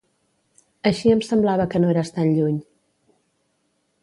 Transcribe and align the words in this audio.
Així 0.91 1.13
em 1.15 1.21
semblava 1.27 1.69
que 1.75 1.83
no 1.85 1.93
eres 1.93 2.13
tan 2.19 2.35
lluny. 2.39 2.57